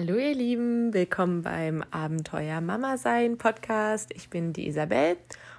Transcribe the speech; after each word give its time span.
Hallo 0.00 0.14
ihr 0.14 0.32
Lieben, 0.32 0.94
willkommen 0.94 1.42
beim 1.42 1.82
Abenteuer 1.90 2.60
Mama 2.60 2.96
sein 2.98 3.36
Podcast. 3.36 4.12
Ich 4.14 4.30
bin 4.30 4.52
die 4.52 4.68
Isabel 4.68 5.16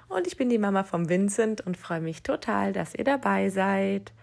und 0.08 0.26
ich 0.26 0.38
bin 0.38 0.48
die 0.48 0.56
Mama 0.56 0.82
vom 0.82 1.10
Vincent 1.10 1.60
und 1.66 1.76
freue 1.76 2.00
mich 2.00 2.22
total, 2.22 2.72
dass 2.72 2.94
ihr 2.94 3.04
dabei 3.04 3.50
seid. 3.50 4.14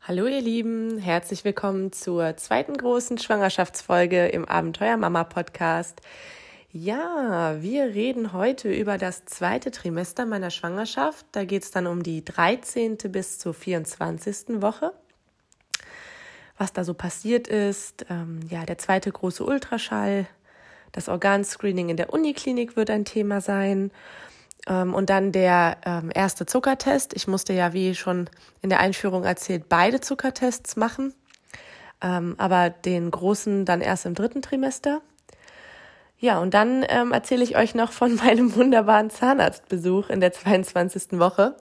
Hallo 0.00 0.26
ihr 0.26 0.40
Lieben, 0.42 0.98
herzlich 0.98 1.44
willkommen 1.44 1.92
zur 1.92 2.36
zweiten 2.38 2.76
großen 2.76 3.18
Schwangerschaftsfolge 3.18 4.26
im 4.26 4.46
Abenteuer 4.46 4.96
Mama 4.96 5.22
Podcast. 5.22 6.00
Ja, 6.70 7.62
wir 7.62 7.94
reden 7.94 8.34
heute 8.34 8.70
über 8.70 8.98
das 8.98 9.24
zweite 9.24 9.70
Trimester 9.70 10.26
meiner 10.26 10.50
Schwangerschaft. 10.50 11.24
Da 11.32 11.46
geht 11.46 11.62
es 11.62 11.70
dann 11.70 11.86
um 11.86 12.02
die 12.02 12.22
13. 12.22 12.98
bis 13.10 13.38
zur 13.38 13.54
24. 13.54 14.60
Woche. 14.60 14.92
Was 16.58 16.74
da 16.74 16.84
so 16.84 16.92
passiert 16.92 17.48
ist, 17.48 18.04
ähm, 18.10 18.40
ja, 18.50 18.66
der 18.66 18.76
zweite 18.76 19.10
große 19.10 19.42
Ultraschall, 19.42 20.26
das 20.92 21.08
Organscreening 21.08 21.88
in 21.88 21.96
der 21.96 22.12
Uniklinik 22.12 22.76
wird 22.76 22.90
ein 22.90 23.06
Thema 23.06 23.40
sein 23.40 23.90
ähm, 24.66 24.92
und 24.92 25.08
dann 25.08 25.32
der 25.32 25.78
ähm, 25.86 26.10
erste 26.14 26.44
Zuckertest. 26.44 27.14
Ich 27.14 27.26
musste 27.26 27.54
ja, 27.54 27.72
wie 27.72 27.94
schon 27.94 28.28
in 28.60 28.68
der 28.68 28.80
Einführung 28.80 29.24
erzählt, 29.24 29.70
beide 29.70 30.02
Zuckertests 30.02 30.76
machen, 30.76 31.14
ähm, 32.02 32.34
aber 32.36 32.68
den 32.68 33.10
großen 33.10 33.64
dann 33.64 33.80
erst 33.80 34.04
im 34.04 34.14
dritten 34.14 34.42
Trimester. 34.42 35.00
Ja, 36.20 36.40
und 36.40 36.52
dann 36.52 36.84
ähm, 36.88 37.12
erzähle 37.12 37.44
ich 37.44 37.56
euch 37.56 37.74
noch 37.74 37.92
von 37.92 38.16
meinem 38.24 38.54
wunderbaren 38.54 39.10
Zahnarztbesuch 39.10 40.10
in 40.10 40.20
der 40.20 40.32
22. 40.32 41.18
Woche. 41.18 41.56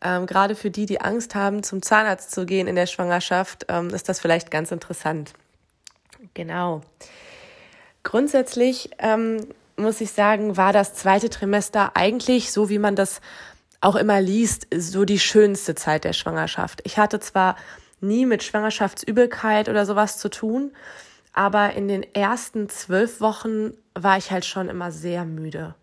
Ähm, 0.00 0.26
gerade 0.26 0.56
für 0.56 0.70
die, 0.70 0.86
die 0.86 1.00
Angst 1.00 1.34
haben, 1.34 1.62
zum 1.62 1.80
Zahnarzt 1.80 2.32
zu 2.32 2.44
gehen 2.44 2.66
in 2.66 2.74
der 2.74 2.86
Schwangerschaft, 2.86 3.66
ähm, 3.68 3.90
ist 3.90 4.08
das 4.08 4.18
vielleicht 4.18 4.50
ganz 4.50 4.72
interessant. 4.72 5.32
Genau. 6.34 6.80
Grundsätzlich 8.02 8.90
ähm, 8.98 9.46
muss 9.76 10.00
ich 10.00 10.10
sagen, 10.10 10.56
war 10.56 10.72
das 10.72 10.94
zweite 10.94 11.30
Trimester 11.30 11.92
eigentlich, 11.94 12.50
so 12.50 12.68
wie 12.68 12.78
man 12.78 12.96
das 12.96 13.20
auch 13.80 13.94
immer 13.94 14.20
liest, 14.20 14.66
so 14.74 15.04
die 15.04 15.20
schönste 15.20 15.76
Zeit 15.76 16.04
der 16.04 16.12
Schwangerschaft. 16.12 16.80
Ich 16.84 16.98
hatte 16.98 17.20
zwar 17.20 17.56
nie 18.00 18.26
mit 18.26 18.42
Schwangerschaftsübelkeit 18.42 19.68
oder 19.68 19.86
sowas 19.86 20.18
zu 20.18 20.28
tun, 20.28 20.72
aber 21.32 21.74
in 21.74 21.86
den 21.86 22.02
ersten 22.14 22.68
zwölf 22.68 23.20
Wochen 23.20 23.72
war 23.94 24.16
ich 24.16 24.30
halt 24.30 24.44
schon 24.44 24.68
immer 24.68 24.92
sehr 24.92 25.24
müde. 25.24 25.74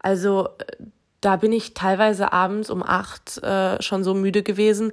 Also 0.00 0.48
da 1.20 1.36
bin 1.36 1.52
ich 1.52 1.74
teilweise 1.74 2.32
abends 2.32 2.70
um 2.70 2.82
acht 2.82 3.42
äh, 3.42 3.80
schon 3.82 4.04
so 4.04 4.14
müde 4.14 4.42
gewesen, 4.42 4.92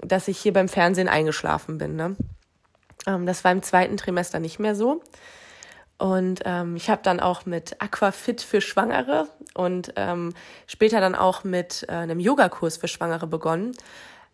dass 0.00 0.28
ich 0.28 0.38
hier 0.38 0.52
beim 0.52 0.68
Fernsehen 0.68 1.08
eingeschlafen 1.08 1.78
bin. 1.78 1.96
Ne? 1.96 2.16
Ähm, 3.06 3.26
das 3.26 3.44
war 3.44 3.52
im 3.52 3.62
zweiten 3.62 3.96
Trimester 3.96 4.38
nicht 4.38 4.58
mehr 4.58 4.74
so. 4.74 5.02
Und 5.98 6.42
ähm, 6.44 6.76
ich 6.76 6.90
habe 6.90 7.02
dann 7.02 7.18
auch 7.18 7.44
mit 7.44 7.82
Aquafit 7.82 8.40
für 8.40 8.60
Schwangere 8.60 9.26
und 9.54 9.92
ähm, 9.96 10.32
später 10.68 11.00
dann 11.00 11.16
auch 11.16 11.42
mit 11.42 11.84
äh, 11.88 11.92
einem 11.92 12.20
Yogakurs 12.20 12.76
für 12.76 12.86
Schwangere 12.86 13.26
begonnen. 13.26 13.76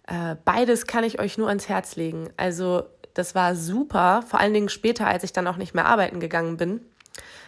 Äh, 0.07 0.37
beides 0.45 0.87
kann 0.87 1.05
ich 1.05 1.21
euch 1.21 1.39
nur 1.39 1.49
ans 1.49 1.71
Herz 1.71 1.97
legen. 1.97 2.29
Also 2.37 2.83
das 3.15 3.35
war 3.35 3.57
super, 3.57 4.23
vor 4.29 4.41
allen 4.41 4.53
Dingen 4.53 4.69
später, 4.69 5.07
als 5.07 5.25
ich 5.25 5.33
dann 5.33 5.47
auch 5.47 5.57
nicht 5.57 5.75
mehr 5.75 5.87
arbeiten 5.87 6.21
gegangen 6.21 6.59
bin. 6.59 6.83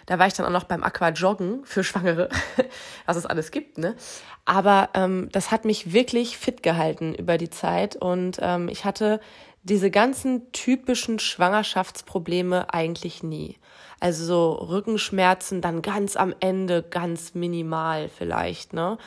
Da 0.06 0.18
war 0.18 0.26
ich 0.26 0.34
dann 0.34 0.46
auch 0.46 0.50
noch 0.50 0.64
beim 0.64 0.84
Aquajoggen 0.84 1.64
für 1.64 1.82
Schwangere, 1.82 2.28
was 3.06 3.16
es 3.16 3.26
alles 3.26 3.50
gibt, 3.50 3.78
ne? 3.78 3.96
Aber 4.44 4.90
ähm, 4.94 5.28
das 5.32 5.50
hat 5.50 5.64
mich 5.64 5.92
wirklich 5.92 6.38
fit 6.38 6.62
gehalten 6.62 7.14
über 7.14 7.38
die 7.38 7.50
Zeit 7.50 7.96
und 7.96 8.38
ähm, 8.40 8.68
ich 8.68 8.84
hatte 8.84 9.20
diese 9.64 9.90
ganzen 9.90 10.52
typischen 10.52 11.18
Schwangerschaftsprobleme 11.18 12.72
eigentlich 12.72 13.24
nie. 13.24 13.58
Also 13.98 14.24
so 14.24 14.52
Rückenschmerzen 14.52 15.60
dann 15.60 15.82
ganz 15.82 16.14
am 16.16 16.34
Ende, 16.38 16.84
ganz 16.84 17.34
minimal 17.34 18.08
vielleicht, 18.08 18.72
ne? 18.72 18.98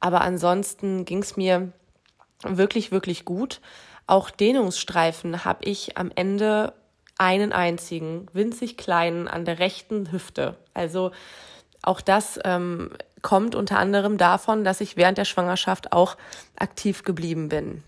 Aber 0.00 0.22
ansonsten 0.22 1.04
ging 1.04 1.18
es 1.18 1.36
mir 1.36 1.72
wirklich, 2.42 2.90
wirklich 2.90 3.24
gut. 3.24 3.60
Auch 4.06 4.30
Dehnungsstreifen 4.30 5.44
habe 5.44 5.64
ich 5.64 5.98
am 5.98 6.10
Ende 6.14 6.72
einen 7.18 7.52
einzigen, 7.52 8.26
winzig 8.32 8.76
kleinen 8.76 9.28
an 9.28 9.44
der 9.44 9.58
rechten 9.58 10.12
Hüfte. 10.12 10.56
Also 10.74 11.10
auch 11.82 12.00
das 12.00 12.38
ähm, 12.44 12.90
kommt 13.22 13.54
unter 13.54 13.78
anderem 13.78 14.18
davon, 14.18 14.64
dass 14.64 14.80
ich 14.80 14.96
während 14.96 15.18
der 15.18 15.24
Schwangerschaft 15.24 15.92
auch 15.92 16.16
aktiv 16.56 17.02
geblieben 17.02 17.48
bin. 17.48 17.82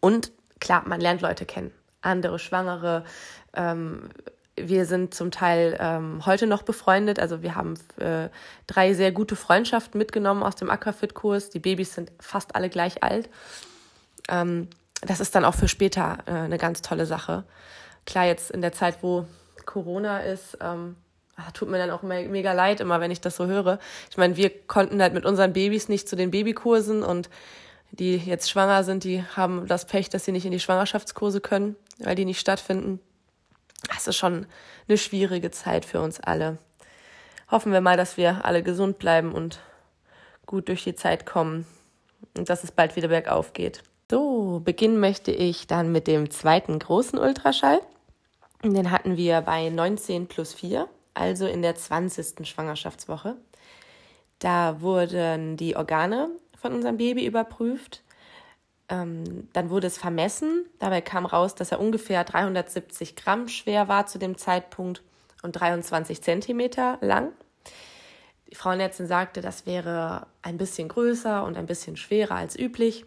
Und 0.00 0.32
klar, 0.60 0.84
man 0.86 1.00
lernt 1.00 1.20
Leute 1.20 1.46
kennen, 1.46 1.72
andere 2.02 2.38
Schwangere, 2.38 3.04
ähm, 3.54 4.10
wir 4.56 4.86
sind 4.86 5.14
zum 5.14 5.30
Teil 5.30 5.76
ähm, 5.80 6.24
heute 6.26 6.46
noch 6.46 6.62
befreundet. 6.62 7.18
Also 7.18 7.42
wir 7.42 7.54
haben 7.54 7.74
äh, 7.98 8.28
drei 8.66 8.94
sehr 8.94 9.10
gute 9.12 9.36
Freundschaften 9.36 9.98
mitgenommen 9.98 10.42
aus 10.42 10.54
dem 10.54 10.70
Aquafit-Kurs. 10.70 11.50
Die 11.50 11.58
Babys 11.58 11.94
sind 11.94 12.12
fast 12.20 12.54
alle 12.54 12.68
gleich 12.68 13.02
alt. 13.02 13.28
Ähm, 14.28 14.68
das 15.00 15.20
ist 15.20 15.34
dann 15.34 15.44
auch 15.44 15.54
für 15.54 15.68
später 15.68 16.18
äh, 16.26 16.32
eine 16.32 16.58
ganz 16.58 16.82
tolle 16.82 17.06
Sache. 17.06 17.44
Klar, 18.06 18.26
jetzt 18.26 18.50
in 18.50 18.60
der 18.60 18.72
Zeit, 18.72 19.02
wo 19.02 19.26
Corona 19.64 20.20
ist, 20.20 20.58
ähm, 20.60 20.96
ach, 21.36 21.52
tut 21.52 21.68
mir 21.68 21.78
dann 21.78 21.90
auch 21.90 22.02
me 22.02 22.28
mega 22.28 22.52
leid, 22.52 22.80
immer 22.80 23.00
wenn 23.00 23.10
ich 23.10 23.20
das 23.20 23.36
so 23.36 23.46
höre. 23.46 23.78
Ich 24.10 24.16
meine, 24.16 24.36
wir 24.36 24.50
konnten 24.50 25.00
halt 25.00 25.14
mit 25.14 25.24
unseren 25.24 25.52
Babys 25.52 25.88
nicht 25.88 26.08
zu 26.08 26.16
den 26.16 26.30
Babykursen 26.30 27.02
und 27.02 27.30
die 27.90 28.16
jetzt 28.16 28.50
schwanger 28.50 28.84
sind, 28.84 29.04
die 29.04 29.22
haben 29.22 29.66
das 29.66 29.86
Pech, 29.86 30.10
dass 30.10 30.24
sie 30.24 30.32
nicht 30.32 30.44
in 30.44 30.52
die 30.52 30.60
Schwangerschaftskurse 30.60 31.40
können, 31.40 31.76
weil 31.98 32.16
die 32.16 32.24
nicht 32.24 32.40
stattfinden. 32.40 33.00
Das 33.92 34.06
ist 34.08 34.16
schon 34.16 34.46
eine 34.88 34.98
schwierige 34.98 35.50
Zeit 35.50 35.84
für 35.84 36.00
uns 36.00 36.20
alle. 36.20 36.58
Hoffen 37.50 37.72
wir 37.72 37.80
mal, 37.80 37.96
dass 37.96 38.16
wir 38.16 38.44
alle 38.44 38.62
gesund 38.62 38.98
bleiben 38.98 39.32
und 39.32 39.60
gut 40.46 40.68
durch 40.68 40.84
die 40.84 40.94
Zeit 40.94 41.26
kommen 41.26 41.66
und 42.36 42.48
dass 42.48 42.64
es 42.64 42.72
bald 42.72 42.96
wieder 42.96 43.08
bergauf 43.08 43.52
geht. 43.52 43.82
So, 44.10 44.60
beginnen 44.64 44.98
möchte 44.98 45.30
ich 45.30 45.66
dann 45.66 45.92
mit 45.92 46.06
dem 46.06 46.30
zweiten 46.30 46.78
großen 46.78 47.18
Ultraschall. 47.18 47.80
Den 48.72 48.90
hatten 48.90 49.16
wir 49.16 49.40
bei 49.42 49.68
19 49.68 50.26
plus 50.26 50.54
4, 50.54 50.88
also 51.12 51.46
in 51.46 51.62
der 51.62 51.74
20. 51.74 52.46
Schwangerschaftswoche. 52.48 53.36
Da 54.38 54.80
wurden 54.80 55.56
die 55.56 55.76
Organe 55.76 56.30
von 56.56 56.72
unserem 56.72 56.96
Baby 56.96 57.26
überprüft 57.26 58.04
ähm, 58.88 59.48
dann 59.52 59.70
wurde 59.70 59.86
es 59.86 59.98
vermessen. 59.98 60.66
Dabei 60.78 61.00
kam 61.00 61.26
raus, 61.26 61.54
dass 61.54 61.72
er 61.72 61.80
ungefähr 61.80 62.24
370 62.24 63.16
Gramm 63.16 63.48
schwer 63.48 63.88
war 63.88 64.06
zu 64.06 64.18
dem 64.18 64.36
Zeitpunkt 64.36 65.02
und 65.42 65.52
23 65.52 66.22
Zentimeter 66.22 66.98
lang. 67.00 67.32
Die 68.50 68.54
Frauenärztin 68.54 69.06
sagte, 69.06 69.40
das 69.40 69.66
wäre 69.66 70.26
ein 70.42 70.58
bisschen 70.58 70.88
größer 70.88 71.44
und 71.44 71.56
ein 71.56 71.66
bisschen 71.66 71.96
schwerer 71.96 72.36
als 72.36 72.58
üblich. 72.58 73.04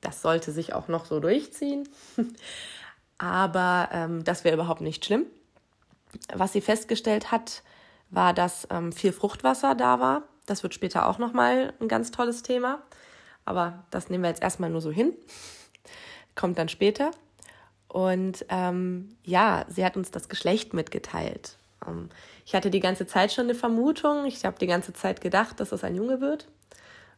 Das 0.00 0.22
sollte 0.22 0.52
sich 0.52 0.74
auch 0.74 0.88
noch 0.88 1.06
so 1.06 1.20
durchziehen. 1.20 1.88
Aber 3.18 3.88
ähm, 3.92 4.24
das 4.24 4.44
wäre 4.44 4.54
überhaupt 4.54 4.80
nicht 4.80 5.04
schlimm. 5.04 5.26
Was 6.34 6.52
sie 6.52 6.60
festgestellt 6.60 7.30
hat, 7.30 7.62
war, 8.10 8.32
dass 8.32 8.66
ähm, 8.70 8.92
viel 8.92 9.12
Fruchtwasser 9.12 9.74
da 9.74 10.00
war. 10.00 10.22
Das 10.46 10.62
wird 10.62 10.74
später 10.74 11.08
auch 11.08 11.18
nochmal 11.18 11.72
ein 11.80 11.88
ganz 11.88 12.10
tolles 12.10 12.42
Thema. 12.42 12.82
Aber 13.44 13.84
das 13.90 14.10
nehmen 14.10 14.24
wir 14.24 14.30
jetzt 14.30 14.42
erstmal 14.42 14.70
nur 14.70 14.80
so 14.80 14.90
hin. 14.90 15.12
Kommt 16.34 16.58
dann 16.58 16.68
später. 16.68 17.10
Und 17.88 18.44
ähm, 18.48 19.16
ja, 19.24 19.64
sie 19.68 19.84
hat 19.84 19.96
uns 19.96 20.10
das 20.10 20.28
Geschlecht 20.28 20.74
mitgeteilt. 20.74 21.56
Ähm, 21.86 22.10
ich 22.44 22.54
hatte 22.54 22.70
die 22.70 22.80
ganze 22.80 23.06
Zeit 23.06 23.32
schon 23.32 23.44
eine 23.44 23.54
Vermutung. 23.54 24.26
Ich 24.26 24.44
habe 24.44 24.58
die 24.58 24.66
ganze 24.66 24.92
Zeit 24.92 25.20
gedacht, 25.20 25.60
dass 25.60 25.72
es 25.72 25.84
ein 25.84 25.96
Junge 25.96 26.20
wird. 26.20 26.46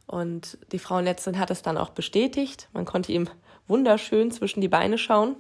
Und 0.07 0.57
die 0.73 0.79
Frauenärztin 0.79 1.39
hat 1.39 1.51
es 1.51 1.63
dann 1.63 1.77
auch 1.77 1.91
bestätigt. 1.91 2.69
Man 2.73 2.87
konnte 2.87 3.13
ihm 3.13 3.29
wunderschön 3.67 4.31
zwischen 4.31 4.61
die 4.61 4.69
Beine 4.69 4.97
schauen. 4.97 5.37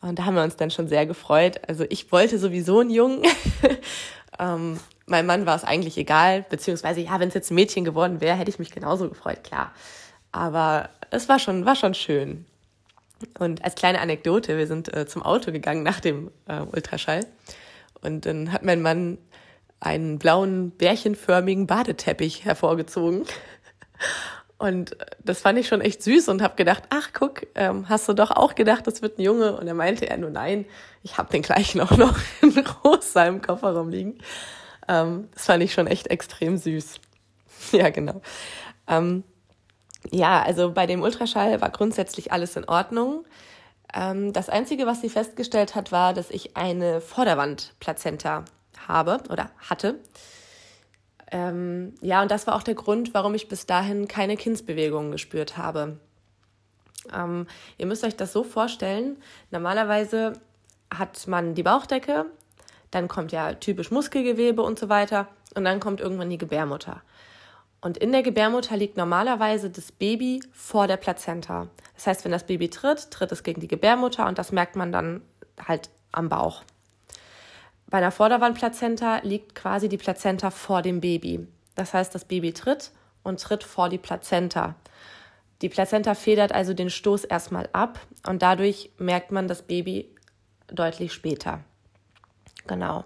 Und 0.00 0.18
da 0.18 0.24
haben 0.24 0.34
wir 0.34 0.42
uns 0.42 0.56
dann 0.56 0.70
schon 0.70 0.88
sehr 0.88 1.06
gefreut. 1.06 1.60
Also 1.68 1.84
ich 1.88 2.10
wollte 2.10 2.38
sowieso 2.38 2.80
einen 2.80 2.90
Jungen. 2.90 3.22
ähm, 4.38 4.80
mein 5.06 5.26
Mann 5.26 5.44
war 5.44 5.56
es 5.56 5.64
eigentlich 5.64 5.98
egal, 5.98 6.46
beziehungsweise 6.48 7.00
ja, 7.00 7.18
wenn 7.20 7.28
es 7.28 7.34
jetzt 7.34 7.50
ein 7.50 7.56
Mädchen 7.56 7.84
geworden 7.84 8.20
wäre, 8.20 8.36
hätte 8.36 8.50
ich 8.50 8.58
mich 8.58 8.70
genauso 8.70 9.08
gefreut, 9.08 9.44
klar. 9.44 9.72
Aber 10.32 10.88
es 11.10 11.28
war 11.28 11.38
schon, 11.38 11.66
war 11.66 11.76
schon 11.76 11.94
schön. 11.94 12.46
Und 13.38 13.64
als 13.64 13.74
kleine 13.74 14.00
Anekdote, 14.00 14.56
wir 14.56 14.66
sind 14.66 14.94
äh, 14.94 15.06
zum 15.06 15.22
Auto 15.22 15.52
gegangen 15.52 15.82
nach 15.82 16.00
dem 16.00 16.30
äh, 16.46 16.60
Ultraschall. 16.60 17.26
Und 18.00 18.24
dann 18.24 18.52
hat 18.52 18.64
mein 18.64 18.80
Mann 18.80 19.18
einen 19.80 20.18
blauen, 20.18 20.70
bärchenförmigen 20.70 21.66
Badeteppich 21.66 22.44
hervorgezogen. 22.44 23.24
Und 24.60 24.94
das 25.24 25.40
fand 25.40 25.58
ich 25.58 25.68
schon 25.68 25.80
echt 25.80 26.02
süß 26.02 26.28
und 26.28 26.42
habe 26.42 26.54
gedacht, 26.54 26.82
ach 26.90 27.14
guck, 27.14 27.46
ähm, 27.54 27.88
hast 27.88 28.06
du 28.10 28.12
doch 28.12 28.30
auch 28.30 28.54
gedacht, 28.54 28.86
das 28.86 29.00
wird 29.00 29.18
ein 29.18 29.22
Junge? 29.22 29.56
Und 29.56 29.66
er 29.66 29.72
meinte 29.72 30.06
er 30.06 30.18
nur, 30.18 30.28
nein, 30.28 30.66
ich 31.02 31.16
habe 31.16 31.32
den 31.32 31.40
gleichen 31.40 31.80
auch 31.80 31.96
noch 31.96 32.18
in 32.42 32.52
rosa 32.84 33.24
im 33.24 33.40
Kofferraum 33.40 33.88
liegen. 33.88 34.18
Ähm, 34.86 35.30
das 35.32 35.46
fand 35.46 35.62
ich 35.62 35.72
schon 35.72 35.86
echt 35.86 36.08
extrem 36.08 36.58
süß. 36.58 37.00
ja, 37.72 37.88
genau. 37.88 38.20
Ähm, 38.86 39.24
ja, 40.10 40.42
also 40.42 40.72
bei 40.72 40.84
dem 40.84 41.00
Ultraschall 41.00 41.62
war 41.62 41.70
grundsätzlich 41.70 42.30
alles 42.30 42.54
in 42.54 42.68
Ordnung. 42.68 43.24
Ähm, 43.94 44.34
das 44.34 44.50
Einzige, 44.50 44.84
was 44.84 45.00
sie 45.00 45.08
festgestellt 45.08 45.74
hat, 45.74 45.90
war, 45.90 46.12
dass 46.12 46.30
ich 46.30 46.58
eine 46.58 47.00
Vorderwandplazenta 47.00 48.44
habe 48.86 49.22
oder 49.30 49.52
hatte. 49.70 50.00
Ähm, 51.30 51.94
ja, 52.00 52.22
und 52.22 52.30
das 52.30 52.46
war 52.46 52.56
auch 52.56 52.62
der 52.62 52.74
Grund, 52.74 53.14
warum 53.14 53.34
ich 53.34 53.48
bis 53.48 53.66
dahin 53.66 54.08
keine 54.08 54.36
Kindsbewegungen 54.36 55.12
gespürt 55.12 55.56
habe. 55.56 55.98
Ähm, 57.14 57.46
ihr 57.78 57.86
müsst 57.86 58.04
euch 58.04 58.16
das 58.16 58.32
so 58.32 58.42
vorstellen, 58.42 59.16
normalerweise 59.50 60.34
hat 60.92 61.26
man 61.28 61.54
die 61.54 61.62
Bauchdecke, 61.62 62.26
dann 62.90 63.08
kommt 63.08 63.32
ja 63.32 63.54
typisch 63.54 63.90
Muskelgewebe 63.90 64.62
und 64.62 64.78
so 64.78 64.88
weiter 64.88 65.28
und 65.54 65.64
dann 65.64 65.80
kommt 65.80 66.00
irgendwann 66.00 66.30
die 66.30 66.38
Gebärmutter. 66.38 67.02
Und 67.80 67.96
in 67.96 68.12
der 68.12 68.22
Gebärmutter 68.22 68.76
liegt 68.76 68.96
normalerweise 68.96 69.70
das 69.70 69.90
Baby 69.90 70.42
vor 70.52 70.86
der 70.86 70.98
Plazenta. 70.98 71.68
Das 71.94 72.06
heißt, 72.06 72.24
wenn 72.24 72.32
das 72.32 72.44
Baby 72.44 72.68
tritt, 72.68 73.10
tritt 73.10 73.32
es 73.32 73.42
gegen 73.42 73.60
die 73.60 73.68
Gebärmutter 73.68 74.26
und 74.26 74.36
das 74.38 74.52
merkt 74.52 74.76
man 74.76 74.92
dann 74.92 75.22
halt 75.66 75.88
am 76.12 76.28
Bauch. 76.28 76.62
Bei 77.90 77.98
einer 77.98 78.12
Vorderwandplazenta 78.12 79.18
liegt 79.22 79.54
quasi 79.54 79.88
die 79.88 79.98
Plazenta 79.98 80.50
vor 80.50 80.80
dem 80.80 81.00
Baby. 81.00 81.46
Das 81.74 81.92
heißt, 81.92 82.14
das 82.14 82.24
Baby 82.24 82.52
tritt 82.52 82.92
und 83.22 83.40
tritt 83.40 83.64
vor 83.64 83.88
die 83.88 83.98
Plazenta. 83.98 84.76
Die 85.62 85.68
Plazenta 85.68 86.14
federt 86.14 86.52
also 86.52 86.72
den 86.72 86.88
Stoß 86.88 87.24
erstmal 87.24 87.68
ab 87.72 88.00
und 88.26 88.42
dadurch 88.42 88.90
merkt 88.98 89.32
man 89.32 89.48
das 89.48 89.62
Baby 89.62 90.14
deutlich 90.68 91.12
später. 91.12 91.60
Genau. 92.66 93.04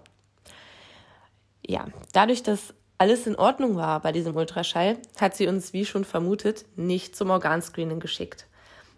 Ja, 1.65 1.87
dadurch, 2.13 2.43
dass 2.43 2.73
alles 2.97 3.27
in 3.27 3.35
Ordnung 3.35 3.75
war 3.75 3.99
bei 4.01 4.11
diesem 4.11 4.35
Ultraschall, 4.35 4.97
hat 5.19 5.35
sie 5.35 5.47
uns, 5.47 5.73
wie 5.73 5.85
schon 5.85 6.05
vermutet, 6.05 6.65
nicht 6.77 7.15
zum 7.15 7.29
Organscreening 7.29 7.99
geschickt. 7.99 8.45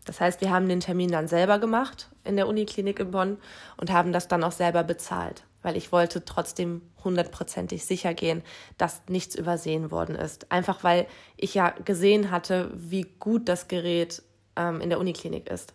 Das 0.05 0.21
heißt, 0.21 0.41
wir 0.41 0.51
haben 0.51 0.69
den 0.69 0.79
Termin 0.79 1.11
dann 1.11 1.27
selber 1.27 1.59
gemacht 1.59 2.09
in 2.23 2.35
der 2.35 2.47
Uniklinik 2.47 2.99
in 2.99 3.11
Bonn 3.11 3.37
und 3.77 3.91
haben 3.91 4.13
das 4.13 4.27
dann 4.27 4.43
auch 4.43 4.51
selber 4.51 4.83
bezahlt, 4.83 5.43
weil 5.61 5.75
ich 5.75 5.91
wollte 5.91 6.23
trotzdem 6.25 6.81
hundertprozentig 7.03 7.85
sicher 7.85 8.13
gehen, 8.13 8.43
dass 8.77 9.01
nichts 9.07 9.35
übersehen 9.35 9.91
worden 9.91 10.15
ist. 10.15 10.51
Einfach 10.51 10.83
weil 10.83 11.07
ich 11.35 11.53
ja 11.53 11.69
gesehen 11.69 12.31
hatte, 12.31 12.71
wie 12.73 13.03
gut 13.19 13.49
das 13.49 13.67
Gerät 13.67 14.21
ähm, 14.55 14.81
in 14.81 14.89
der 14.89 14.99
Uniklinik 14.99 15.49
ist. 15.49 15.73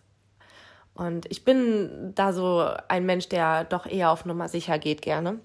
Und 0.93 1.29
ich 1.31 1.43
bin 1.43 2.11
da 2.15 2.33
so 2.33 2.67
ein 2.87 3.05
Mensch, 3.05 3.27
der 3.29 3.63
doch 3.63 3.85
eher 3.85 4.11
auf 4.11 4.25
Nummer 4.25 4.47
sicher 4.47 4.77
geht 4.77 5.01
gerne. 5.01 5.39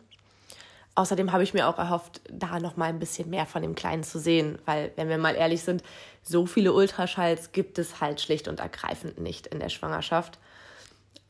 Außerdem 0.95 1.31
habe 1.33 1.45
ich 1.45 1.55
mir 1.55 1.69
auch 1.69 1.79
erhofft, 1.79 2.21
da 2.29 2.59
noch 2.59 2.77
mal 2.77 2.87
ein 2.87 2.99
bisschen 2.99 3.31
mehr 3.31 3.47
von 3.47 3.63
dem 3.63 3.77
Kleinen 3.77 4.03
zu 4.03 4.19
sehen, 4.19 4.59
weil, 4.65 4.93
wenn 4.97 5.09
wir 5.09 5.17
mal 5.17 5.37
ehrlich 5.37 5.63
sind, 5.63 5.85
so 6.25 6.45
viele 6.45 6.73
Ultraschalls 6.73 7.53
gibt 7.53 7.79
es 7.79 8.01
halt 8.01 8.21
schlicht 8.21 8.49
und 8.49 8.59
ergreifend 8.59 9.19
nicht 9.19 9.47
in 9.47 9.61
der 9.61 9.69
Schwangerschaft. 9.69 10.41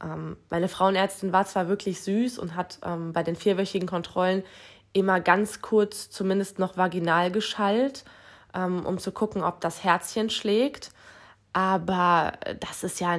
Ähm, 0.03 0.37
meine 0.51 0.69
Frauenärztin 0.69 1.33
war 1.33 1.47
zwar 1.47 1.69
wirklich 1.69 2.01
süß 2.03 2.39
und 2.39 2.55
hat 2.55 2.79
ähm, 2.85 3.13
bei 3.13 3.23
den 3.23 3.37
vierwöchigen 3.37 3.89
Kontrollen 3.89 4.45
immer 4.93 5.21
ganz 5.21 5.61
kurz 5.61 6.11
zumindest 6.11 6.59
noch 6.59 6.77
vaginal 6.77 7.31
geschallt, 7.31 8.05
ähm, 8.55 8.87
um 8.87 8.99
zu 8.99 9.13
gucken, 9.13 9.43
ob 9.43 9.61
das 9.61 9.85
Herzchen 9.85 10.31
schlägt. 10.31 10.91
Aber 11.53 12.33
das 12.61 12.85
ist 12.85 13.01
ja, 13.01 13.19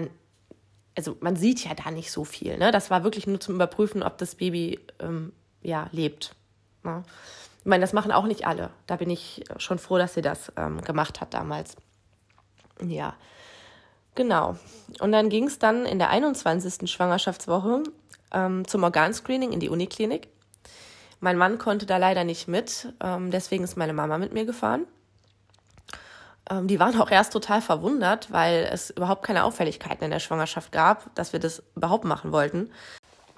also 0.95 1.17
man 1.19 1.35
sieht 1.35 1.63
ja 1.65 1.73
da 1.73 1.91
nicht 1.91 2.11
so 2.11 2.23
viel. 2.23 2.57
Ne? 2.57 2.71
Das 2.71 2.89
war 2.89 3.03
wirklich 3.03 3.27
nur 3.27 3.39
zum 3.39 3.55
Überprüfen, 3.55 4.03
ob 4.03 4.17
das 4.17 4.35
Baby 4.35 4.79
ähm, 4.99 5.33
ja, 5.61 5.87
lebt. 5.91 6.35
Ne? 6.83 7.03
Ich 7.59 7.65
meine, 7.65 7.81
das 7.81 7.93
machen 7.93 8.11
auch 8.11 8.25
nicht 8.25 8.47
alle. 8.47 8.69
Da 8.87 8.95
bin 8.95 9.09
ich 9.09 9.43
schon 9.57 9.79
froh, 9.79 9.97
dass 9.97 10.13
sie 10.13 10.21
das 10.21 10.51
ähm, 10.55 10.81
gemacht 10.81 11.19
hat 11.19 11.33
damals. 11.33 11.75
Ja, 12.81 13.15
genau. 14.19 14.57
Und 14.99 15.13
dann 15.13 15.29
ging 15.29 15.45
es 15.47 15.59
dann 15.59 15.85
in 15.85 15.97
der 15.97 16.09
21. 16.09 16.91
Schwangerschaftswoche 16.91 17.83
ähm, 18.33 18.67
zum 18.67 18.83
Organscreening 18.83 19.53
in 19.53 19.61
die 19.61 19.69
Uniklinik. 19.69 20.27
Mein 21.21 21.37
Mann 21.37 21.57
konnte 21.57 21.85
da 21.85 21.95
leider 21.95 22.25
nicht 22.25 22.49
mit, 22.49 22.93
ähm, 23.01 23.31
deswegen 23.31 23.63
ist 23.63 23.77
meine 23.77 23.93
Mama 23.93 24.17
mit 24.17 24.33
mir 24.33 24.45
gefahren. 24.45 24.85
Ähm, 26.49 26.67
die 26.67 26.81
waren 26.81 26.99
auch 26.99 27.09
erst 27.09 27.31
total 27.31 27.61
verwundert, 27.61 28.29
weil 28.29 28.69
es 28.69 28.89
überhaupt 28.89 29.23
keine 29.23 29.45
Auffälligkeiten 29.45 30.03
in 30.03 30.11
der 30.11 30.19
Schwangerschaft 30.19 30.73
gab, 30.73 31.15
dass 31.15 31.31
wir 31.31 31.39
das 31.39 31.63
überhaupt 31.77 32.03
machen 32.03 32.33
wollten. 32.33 32.69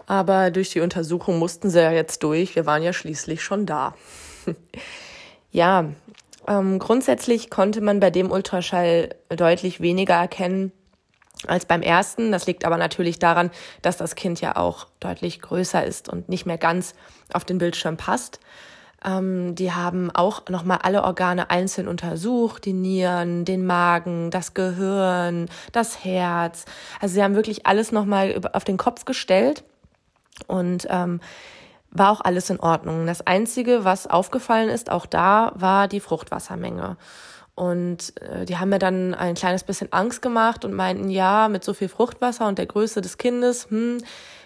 Aber 0.07 0.49
durch 0.49 0.71
die 0.71 0.81
Untersuchung 0.81 1.37
mussten 1.37 1.69
sie 1.69 1.79
ja 1.79 1.91
jetzt 1.91 2.23
durch. 2.23 2.55
Wir 2.55 2.65
waren 2.65 2.81
ja 2.81 2.91
schließlich 2.91 3.43
schon 3.43 3.67
da. 3.67 3.93
ja, 5.51 5.91
ähm, 6.47 6.79
grundsätzlich 6.79 7.49
konnte 7.49 7.81
man 7.81 7.99
bei 7.99 8.09
dem 8.09 8.31
Ultraschall 8.31 9.15
deutlich 9.29 9.81
weniger 9.81 10.15
erkennen 10.15 10.71
als 11.47 11.65
beim 11.65 11.81
ersten. 11.81 12.31
Das 12.31 12.45
liegt 12.47 12.65
aber 12.65 12.77
natürlich 12.77 13.19
daran, 13.19 13.51
dass 13.81 13.97
das 13.97 14.15
Kind 14.15 14.41
ja 14.41 14.55
auch 14.55 14.87
deutlich 14.99 15.41
größer 15.41 15.83
ist 15.83 16.09
und 16.09 16.29
nicht 16.29 16.45
mehr 16.45 16.57
ganz 16.57 16.93
auf 17.33 17.45
den 17.45 17.57
Bildschirm 17.57 17.97
passt. 17.97 18.39
Ähm, 19.03 19.55
die 19.55 19.71
haben 19.71 20.11
auch 20.11 20.47
nochmal 20.49 20.79
alle 20.83 21.03
Organe 21.03 21.49
einzeln 21.49 21.87
untersucht, 21.87 22.65
die 22.65 22.73
Nieren, 22.73 23.45
den 23.45 23.65
Magen, 23.65 24.29
das 24.29 24.53
Gehirn, 24.53 25.49
das 25.71 26.03
Herz. 26.03 26.65
Also 26.99 27.15
sie 27.15 27.23
haben 27.23 27.35
wirklich 27.35 27.65
alles 27.65 27.91
nochmal 27.91 28.39
auf 28.53 28.63
den 28.63 28.77
Kopf 28.77 29.05
gestellt 29.05 29.63
und 30.47 30.87
ähm, 30.89 31.19
war 31.91 32.11
auch 32.11 32.21
alles 32.21 32.49
in 32.49 32.59
Ordnung. 32.59 33.05
Das 33.05 33.25
Einzige, 33.27 33.83
was 33.83 34.07
aufgefallen 34.07 34.69
ist, 34.69 34.89
auch 34.89 35.05
da, 35.05 35.51
war 35.55 35.87
die 35.87 35.99
Fruchtwassermenge. 35.99 36.97
Und 37.53 38.19
äh, 38.21 38.45
die 38.45 38.57
haben 38.57 38.69
mir 38.69 38.79
dann 38.79 39.13
ein 39.13 39.35
kleines 39.35 39.63
bisschen 39.63 39.91
Angst 39.91 40.21
gemacht 40.21 40.63
und 40.63 40.73
meinten, 40.73 41.09
ja, 41.09 41.49
mit 41.49 41.63
so 41.63 41.73
viel 41.73 41.89
Fruchtwasser 41.89 42.47
und 42.47 42.57
der 42.57 42.65
Größe 42.65 43.01
des 43.01 43.17
Kindes, 43.17 43.69
hm, 43.69 43.97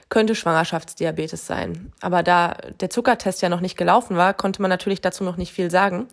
könnte 0.09 0.35
Schwangerschaftsdiabetes 0.35 1.45
sein. 1.45 1.91
Aber 2.01 2.23
da 2.23 2.55
der 2.79 2.89
Zuckertest 2.89 3.41
ja 3.41 3.49
noch 3.49 3.61
nicht 3.61 3.77
gelaufen 3.77 4.17
war, 4.17 4.33
konnte 4.33 4.61
man 4.61 4.69
natürlich 4.69 5.01
dazu 5.01 5.23
noch 5.23 5.37
nicht 5.37 5.53
viel 5.53 5.71
sagen. 5.71 6.07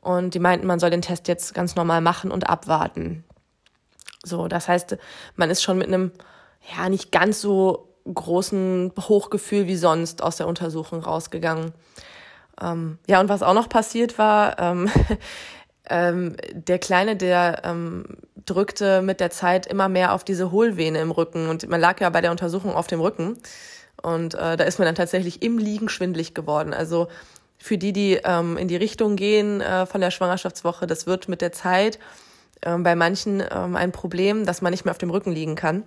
Und 0.00 0.34
die 0.34 0.38
meinten, 0.38 0.66
man 0.66 0.78
soll 0.78 0.90
den 0.90 1.02
Test 1.02 1.28
jetzt 1.28 1.54
ganz 1.54 1.76
normal 1.76 2.00
machen 2.00 2.30
und 2.30 2.48
abwarten. 2.48 3.24
So, 4.24 4.48
das 4.48 4.68
heißt, 4.68 4.96
man 5.36 5.50
ist 5.50 5.62
schon 5.62 5.78
mit 5.78 5.88
einem, 5.88 6.12
ja, 6.76 6.88
nicht 6.88 7.12
ganz 7.12 7.40
so 7.40 7.87
großen 8.14 8.92
Hochgefühl 8.98 9.66
wie 9.66 9.76
sonst 9.76 10.22
aus 10.22 10.36
der 10.36 10.46
Untersuchung 10.46 11.00
rausgegangen. 11.00 11.72
Ähm, 12.60 12.98
ja, 13.06 13.20
und 13.20 13.28
was 13.28 13.42
auch 13.42 13.54
noch 13.54 13.68
passiert 13.68 14.18
war, 14.18 14.58
ähm, 14.58 14.90
ähm, 15.90 16.36
der 16.52 16.78
Kleine, 16.78 17.16
der 17.16 17.62
ähm, 17.64 18.04
drückte 18.44 19.02
mit 19.02 19.20
der 19.20 19.30
Zeit 19.30 19.66
immer 19.66 19.88
mehr 19.88 20.12
auf 20.12 20.24
diese 20.24 20.50
Hohlvene 20.50 21.00
im 21.00 21.10
Rücken 21.10 21.48
und 21.48 21.68
man 21.68 21.80
lag 21.80 22.00
ja 22.00 22.10
bei 22.10 22.20
der 22.20 22.30
Untersuchung 22.30 22.74
auf 22.74 22.86
dem 22.86 23.00
Rücken 23.00 23.38
und 24.02 24.34
äh, 24.34 24.56
da 24.56 24.64
ist 24.64 24.78
mir 24.78 24.84
dann 24.84 24.94
tatsächlich 24.94 25.42
im 25.42 25.58
Liegen 25.58 25.88
schwindlig 25.88 26.34
geworden. 26.34 26.72
Also 26.72 27.08
für 27.58 27.78
die, 27.78 27.92
die 27.92 28.20
ähm, 28.24 28.56
in 28.56 28.68
die 28.68 28.76
Richtung 28.76 29.16
gehen 29.16 29.60
äh, 29.60 29.86
von 29.86 30.00
der 30.00 30.10
Schwangerschaftswoche, 30.10 30.86
das 30.86 31.06
wird 31.06 31.28
mit 31.28 31.42
der 31.42 31.52
Zeit 31.52 31.98
äh, 32.62 32.76
bei 32.78 32.94
manchen 32.94 33.42
ähm, 33.50 33.76
ein 33.76 33.92
Problem, 33.92 34.46
dass 34.46 34.62
man 34.62 34.70
nicht 34.70 34.84
mehr 34.84 34.92
auf 34.92 34.98
dem 34.98 35.10
Rücken 35.10 35.32
liegen 35.32 35.56
kann 35.56 35.84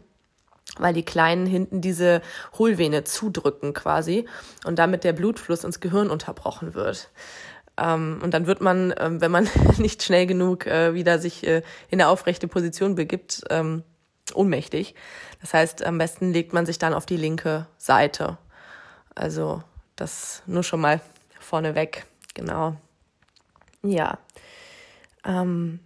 weil 0.77 0.93
die 0.93 1.03
Kleinen 1.03 1.45
hinten 1.45 1.81
diese 1.81 2.21
Hohlvene 2.57 3.03
zudrücken 3.03 3.73
quasi 3.73 4.27
und 4.65 4.79
damit 4.79 5.03
der 5.03 5.13
Blutfluss 5.13 5.63
ins 5.63 5.79
Gehirn 5.79 6.09
unterbrochen 6.09 6.73
wird. 6.73 7.09
Ähm, 7.77 8.19
und 8.23 8.33
dann 8.33 8.47
wird 8.47 8.61
man, 8.61 8.93
ähm, 8.97 9.21
wenn 9.21 9.31
man 9.31 9.49
nicht 9.77 10.03
schnell 10.03 10.25
genug 10.25 10.65
äh, 10.67 10.93
wieder 10.93 11.19
sich 11.19 11.45
äh, 11.45 11.61
in 11.89 12.01
eine 12.01 12.09
aufrechte 12.09 12.47
Position 12.47 12.95
begibt, 12.95 13.43
ähm, 13.49 13.83
ohnmächtig. 14.33 14.95
Das 15.41 15.53
heißt, 15.53 15.83
am 15.83 15.97
besten 15.97 16.31
legt 16.31 16.53
man 16.53 16.65
sich 16.65 16.79
dann 16.79 16.93
auf 16.93 17.05
die 17.05 17.17
linke 17.17 17.67
Seite. 17.77 18.37
Also 19.15 19.63
das 19.95 20.43
nur 20.45 20.63
schon 20.63 20.81
mal 20.81 21.01
vorneweg, 21.39 22.05
genau. 22.33 22.75
Ja. 23.83 24.19
Ähm, 25.25 25.79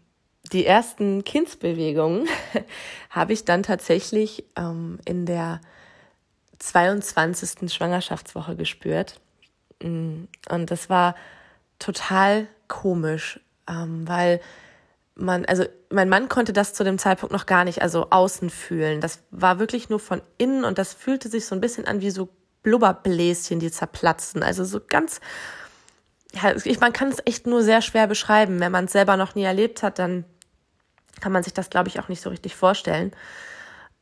die 0.51 0.65
ersten 0.65 1.23
Kindsbewegungen 1.23 2.27
habe 3.09 3.33
ich 3.33 3.45
dann 3.45 3.63
tatsächlich 3.63 4.45
ähm, 4.55 4.99
in 5.05 5.25
der 5.25 5.61
22. 6.59 7.73
Schwangerschaftswoche 7.73 8.55
gespürt. 8.55 9.19
Mm, 9.81 10.25
und 10.49 10.71
das 10.71 10.89
war 10.89 11.15
total 11.79 12.47
komisch, 12.67 13.39
ähm, 13.67 14.07
weil 14.07 14.39
man, 15.15 15.45
also 15.45 15.65
mein 15.89 16.09
Mann 16.09 16.29
konnte 16.29 16.53
das 16.53 16.73
zu 16.73 16.83
dem 16.83 16.97
Zeitpunkt 16.97 17.31
noch 17.31 17.45
gar 17.45 17.63
nicht, 17.63 17.81
also 17.81 18.07
außen 18.09 18.49
fühlen. 18.49 19.01
Das 19.01 19.23
war 19.31 19.59
wirklich 19.59 19.89
nur 19.89 19.99
von 19.99 20.21
innen 20.37 20.65
und 20.65 20.77
das 20.77 20.93
fühlte 20.93 21.29
sich 21.29 21.45
so 21.45 21.55
ein 21.55 21.61
bisschen 21.61 21.87
an 21.87 22.01
wie 22.01 22.09
so 22.09 22.29
Blubberbläschen, 22.63 23.59
die 23.59 23.71
zerplatzen. 23.71 24.43
Also 24.43 24.65
so 24.65 24.81
ganz, 24.85 25.21
ja, 26.33 26.55
ich, 26.55 26.79
man 26.79 26.93
kann 26.93 27.09
es 27.09 27.19
echt 27.25 27.47
nur 27.47 27.63
sehr 27.63 27.81
schwer 27.81 28.07
beschreiben. 28.07 28.59
Wenn 28.59 28.71
man 28.71 28.85
es 28.85 28.91
selber 28.91 29.15
noch 29.17 29.35
nie 29.35 29.43
erlebt 29.43 29.83
hat, 29.83 29.99
dann 29.99 30.25
kann 31.21 31.31
man 31.31 31.43
sich 31.43 31.53
das, 31.53 31.69
glaube 31.69 31.89
ich, 31.89 31.99
auch 31.99 32.09
nicht 32.09 32.21
so 32.21 32.29
richtig 32.29 32.55
vorstellen. 32.55 33.11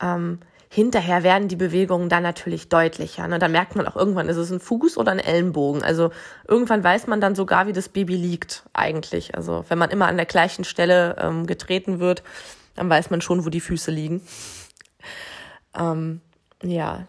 Ähm, 0.01 0.39
hinterher 0.69 1.21
werden 1.21 1.49
die 1.49 1.55
Bewegungen 1.55 2.09
dann 2.09 2.23
natürlich 2.23 2.67
deutlicher. 2.67 3.27
Ne? 3.27 3.37
Da 3.37 3.47
merkt 3.47 3.75
man 3.75 3.87
auch 3.87 3.95
irgendwann, 3.95 4.27
ist 4.27 4.37
es 4.37 4.51
ein 4.51 4.59
Fuß 4.59 4.97
oder 4.97 5.11
ein 5.11 5.19
Ellenbogen. 5.19 5.83
Also 5.83 6.09
irgendwann 6.47 6.83
weiß 6.83 7.05
man 7.05 7.21
dann 7.21 7.35
sogar, 7.35 7.67
wie 7.67 7.73
das 7.73 7.89
Baby 7.89 8.15
liegt 8.15 8.63
eigentlich. 8.73 9.35
Also 9.35 9.65
wenn 9.69 9.77
man 9.77 9.91
immer 9.91 10.07
an 10.07 10.17
der 10.17 10.25
gleichen 10.25 10.63
Stelle 10.63 11.15
ähm, 11.19 11.45
getreten 11.45 11.99
wird, 11.99 12.23
dann 12.73 12.89
weiß 12.89 13.11
man 13.11 13.21
schon, 13.21 13.45
wo 13.45 13.49
die 13.49 13.59
Füße 13.59 13.91
liegen. 13.91 14.25
Ähm, 15.77 16.21
ja. 16.63 17.05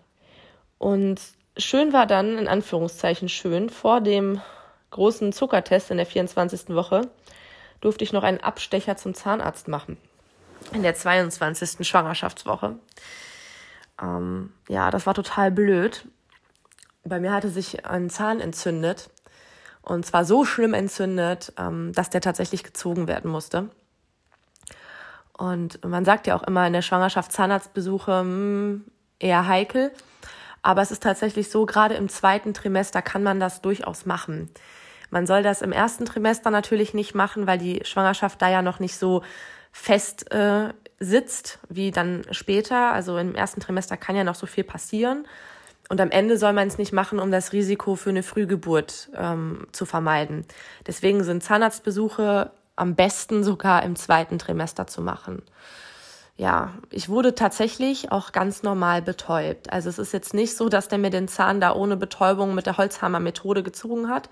Und 0.77 1.23
schön 1.57 1.95
war 1.95 2.07
dann, 2.07 2.37
in 2.37 2.49
Anführungszeichen 2.49 3.31
schön, 3.31 3.71
vor 3.71 4.03
dem 4.03 4.43
großen 4.91 5.33
Zuckertest 5.33 5.91
in 5.91 5.97
der 5.97 6.07
24. 6.07 6.69
Woche 6.75 7.09
durfte 7.85 8.05
ich 8.05 8.13
noch 8.13 8.23
einen 8.23 8.41
Abstecher 8.41 8.97
zum 8.97 9.15
Zahnarzt 9.15 9.69
machen. 9.69 9.99
In 10.73 10.83
der 10.83 10.95
22. 10.95 11.87
Schwangerschaftswoche. 11.87 12.77
Ähm, 14.01 14.53
ja, 14.69 14.91
das 14.91 15.07
war 15.07 15.15
total 15.15 15.51
blöd. 15.51 16.07
Bei 17.05 17.21
mir 17.21 17.33
hatte 17.33 17.51
sich 17.51 17.85
ein 17.87 18.09
Zahn 18.09 18.41
entzündet. 18.41 19.11
Und 19.83 20.07
zwar 20.07 20.25
so 20.25 20.47
schlimm 20.47 20.73
entzündet, 20.73 21.53
ähm, 21.59 21.93
dass 21.93 22.09
der 22.09 22.23
tatsächlich 22.23 22.65
gezogen 22.65 23.07
werden 23.07 23.31
musste. 23.31 23.69
Und 25.37 25.85
man 25.85 26.07
sagt 26.07 26.27
ja 26.27 26.37
auch 26.37 26.43
immer 26.43 26.67
in 26.67 26.73
der 26.73 26.81
Schwangerschaft 26.81 27.33
Zahnarztbesuche 27.33 28.11
mh, 28.11 28.21
hm, 28.23 28.85
eher 29.19 29.47
heikel. 29.47 29.93
Aber 30.63 30.81
es 30.81 30.91
ist 30.91 31.03
tatsächlich 31.03 31.51
so, 31.51 31.67
gerade 31.67 31.95
im 31.95 32.09
zweiten 32.09 32.55
Trimester 32.55 33.03
kann 33.03 33.23
man 33.23 33.41
das 33.41 33.61
durchaus 33.61 34.07
machen. 34.07 34.49
Man 35.11 35.27
soll 35.27 35.43
das 35.43 35.63
im 35.63 35.73
ersten 35.73 36.05
Trimester 36.05 36.51
natürlich 36.51 36.95
nicht 36.95 37.15
machen, 37.15 37.47
weil 37.47 37.59
die 37.59 37.83
Schwangerschaft 37.85 38.41
da 38.43 38.51
ja 38.51 38.63
noch 38.63 38.81
nicht 38.81 38.97
so 38.97 39.23
fest 39.73 40.31
äh, 40.33 40.73
sitzt 41.01 41.59
wie 41.69 41.91
dann 41.91 42.23
später. 42.31 42.93
Also 42.93 43.19
im 43.19 43.35
ersten 43.35 43.61
Trimester 43.61 43.97
kann 43.97 44.17
ja 44.17 44.25
noch 44.25 44.35
so 44.35 44.47
viel 44.47 44.65
passieren. 44.65 45.27
Und 45.89 46.01
am 46.01 46.11
Ende 46.11 46.39
soll 46.39 46.53
man 46.53 46.69
es 46.69 46.79
nicht 46.79 46.93
machen, 46.93 47.19
um 47.19 47.31
das 47.31 47.53
Risiko 47.53 47.95
für 47.95 48.11
eine 48.11 48.23
Frühgeburt 48.23 49.11
ähm, 49.15 49.67
zu 49.73 49.85
vermeiden. 49.85 50.47
Deswegen 50.87 51.23
sind 51.25 51.43
Zahnarztbesuche 51.43 52.51
am 52.77 52.95
besten 52.95 53.45
sogar 53.45 53.83
im 53.83 53.95
zweiten 53.97 54.39
Trimester 54.39 54.87
zu 54.87 55.03
machen. 55.03 55.43
Ja, 56.37 56.75
ich 56.91 57.09
wurde 57.09 57.37
tatsächlich 57.37 58.11
auch 58.11 58.33
ganz 58.33 58.65
normal 58.65 59.03
betäubt. 59.03 59.73
Also 59.73 59.89
es 59.89 59.99
ist 59.99 60.13
jetzt 60.13 60.35
nicht 60.35 60.57
so, 60.57 60.69
dass 60.69 60.89
der 60.89 60.99
mir 60.99 61.11
den 61.11 61.29
Zahn 61.29 61.61
da 61.61 61.73
ohne 61.73 61.97
Betäubung 61.97 62.55
mit 62.55 62.67
der 62.67 62.77
Holzhammer-Methode 62.77 63.63
gezogen 63.63 64.09
hat, 64.09 64.29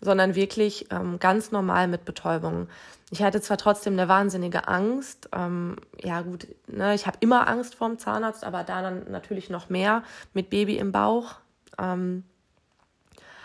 sondern 0.00 0.34
wirklich 0.34 0.86
ähm, 0.90 1.18
ganz 1.18 1.50
normal 1.50 1.88
mit 1.88 2.04
Betäubung. 2.04 2.68
Ich 3.10 3.22
hatte 3.22 3.40
zwar 3.40 3.56
trotzdem 3.56 3.94
eine 3.94 4.08
wahnsinnige 4.08 4.68
Angst. 4.68 5.28
Ähm, 5.32 5.76
ja 6.02 6.20
gut, 6.22 6.46
ne, 6.66 6.94
ich 6.94 7.06
habe 7.06 7.18
immer 7.20 7.48
Angst 7.48 7.74
vorm 7.74 7.98
Zahnarzt, 7.98 8.44
aber 8.44 8.64
da 8.64 8.82
dann 8.82 9.10
natürlich 9.10 9.50
noch 9.50 9.68
mehr 9.68 10.02
mit 10.34 10.50
Baby 10.50 10.76
im 10.76 10.92
Bauch. 10.92 11.36
Ähm, 11.78 12.24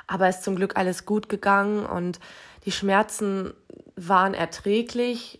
aber 0.05 0.29
ist 0.29 0.43
zum 0.43 0.55
Glück 0.55 0.77
alles 0.77 1.05
gut 1.05 1.29
gegangen 1.29 1.85
und 1.85 2.19
die 2.65 2.71
Schmerzen 2.71 3.53
waren 3.95 4.33
erträglich. 4.33 5.39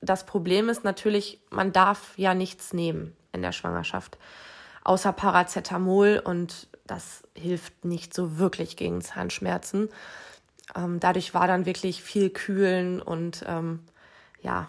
Das 0.00 0.26
Problem 0.26 0.68
ist 0.68 0.84
natürlich, 0.84 1.40
man 1.50 1.72
darf 1.72 2.16
ja 2.18 2.34
nichts 2.34 2.72
nehmen 2.72 3.16
in 3.32 3.42
der 3.42 3.52
Schwangerschaft, 3.52 4.18
außer 4.84 5.12
Paracetamol 5.12 6.20
und 6.22 6.68
das 6.86 7.22
hilft 7.34 7.84
nicht 7.84 8.12
so 8.12 8.38
wirklich 8.38 8.76
gegen 8.76 9.00
Zahnschmerzen. 9.00 9.88
Ähm, 10.74 11.00
dadurch 11.00 11.34
war 11.34 11.46
dann 11.46 11.66
wirklich 11.66 12.02
viel 12.02 12.30
Kühlen 12.30 13.00
und 13.02 13.44
ähm, 13.46 13.80
ja, 14.40 14.68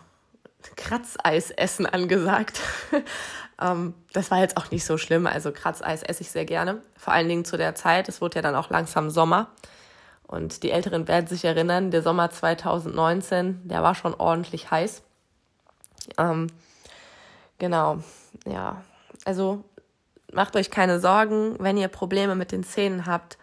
Kratzeis 0.75 1.51
essen 1.51 1.85
angesagt. 1.85 2.59
ähm, 3.61 3.93
das 4.13 4.31
war 4.31 4.39
jetzt 4.39 4.57
auch 4.57 4.71
nicht 4.71 4.85
so 4.85 4.97
schlimm. 4.97 5.27
Also 5.27 5.51
Kratzeis 5.51 6.03
esse 6.03 6.21
ich 6.21 6.31
sehr 6.31 6.45
gerne. 6.45 6.81
Vor 6.97 7.13
allen 7.13 7.27
Dingen 7.27 7.45
zu 7.45 7.57
der 7.57 7.75
Zeit. 7.75 8.09
Es 8.09 8.21
wurde 8.21 8.37
ja 8.37 8.41
dann 8.41 8.55
auch 8.55 8.69
langsam 8.69 9.09
Sommer. 9.09 9.49
Und 10.27 10.63
die 10.63 10.71
Älteren 10.71 11.07
werden 11.07 11.27
sich 11.27 11.45
erinnern, 11.45 11.91
der 11.91 12.01
Sommer 12.01 12.31
2019, 12.31 13.67
der 13.67 13.83
war 13.83 13.93
schon 13.93 14.15
ordentlich 14.15 14.71
heiß. 14.71 15.03
Ähm, 16.17 16.47
genau, 17.59 17.99
ja. 18.45 18.81
Also 19.23 19.63
macht 20.33 20.55
euch 20.55 20.71
keine 20.71 20.99
Sorgen, 20.99 21.55
wenn 21.59 21.77
ihr 21.77 21.87
Probleme 21.87 22.35
mit 22.35 22.51
den 22.51 22.63
Zähnen 22.63 23.05
habt 23.05 23.37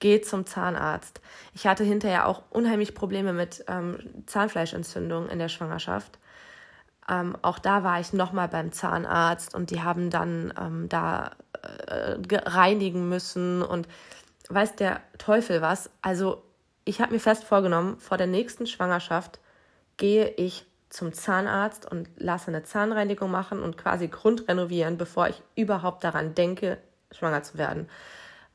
geht 0.00 0.26
zum 0.26 0.46
Zahnarzt. 0.46 1.20
Ich 1.54 1.66
hatte 1.66 1.84
hinterher 1.84 2.26
auch 2.26 2.42
unheimlich 2.50 2.94
Probleme 2.94 3.32
mit 3.32 3.64
ähm, 3.68 3.98
Zahnfleischentzündung 4.26 5.28
in 5.28 5.38
der 5.38 5.48
Schwangerschaft. 5.48 6.18
Ähm, 7.08 7.36
auch 7.42 7.58
da 7.58 7.84
war 7.84 8.00
ich 8.00 8.12
nochmal 8.12 8.48
beim 8.48 8.72
Zahnarzt 8.72 9.54
und 9.54 9.70
die 9.70 9.82
haben 9.82 10.10
dann 10.10 10.52
ähm, 10.60 10.88
da 10.88 11.32
äh, 11.62 12.16
reinigen 12.32 13.08
müssen 13.08 13.62
und 13.62 13.88
weiß 14.48 14.76
der 14.76 15.00
Teufel 15.18 15.62
was. 15.62 15.90
Also 16.02 16.42
ich 16.84 17.00
habe 17.00 17.12
mir 17.12 17.20
fest 17.20 17.44
vorgenommen, 17.44 17.98
vor 17.98 18.18
der 18.18 18.26
nächsten 18.26 18.66
Schwangerschaft 18.66 19.40
gehe 19.96 20.28
ich 20.28 20.64
zum 20.90 21.12
Zahnarzt 21.12 21.90
und 21.90 22.08
lasse 22.16 22.48
eine 22.48 22.62
Zahnreinigung 22.62 23.30
machen 23.30 23.62
und 23.62 23.76
quasi 23.76 24.08
grundrenovieren, 24.08 24.96
bevor 24.96 25.28
ich 25.28 25.42
überhaupt 25.54 26.04
daran 26.04 26.34
denke, 26.34 26.78
schwanger 27.10 27.42
zu 27.42 27.58
werden 27.58 27.88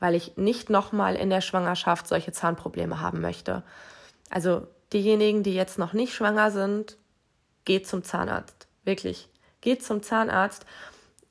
weil 0.03 0.15
ich 0.15 0.35
nicht 0.35 0.69
nochmal 0.69 1.15
in 1.15 1.29
der 1.29 1.39
Schwangerschaft 1.39 2.09
solche 2.09 2.33
Zahnprobleme 2.33 2.99
haben 2.99 3.21
möchte. 3.21 3.63
Also 4.29 4.67
diejenigen, 4.91 5.43
die 5.43 5.53
jetzt 5.53 5.79
noch 5.79 5.93
nicht 5.93 6.13
schwanger 6.13 6.51
sind, 6.51 6.97
geht 7.63 7.87
zum 7.87 8.03
Zahnarzt. 8.03 8.67
Wirklich. 8.83 9.29
Geht 9.61 9.81
zum 9.81 10.03
Zahnarzt 10.03 10.65